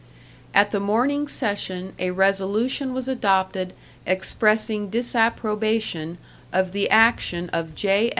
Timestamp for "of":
6.51-6.71, 7.49-7.75